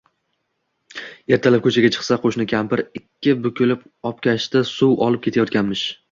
Ertalab 1.35 1.63
ko‘chaga 1.67 1.91
chiqsa, 1.95 2.15
qo‘shni 2.23 2.47
kampir 2.53 2.81
ikki 2.99 3.35
bukilib 3.43 3.83
obkashda 4.13 4.63
suv 4.71 4.97
olib 5.09 5.23
ketayotganmish. 5.27 5.85